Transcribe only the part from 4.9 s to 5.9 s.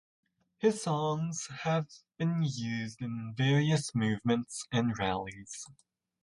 rallies.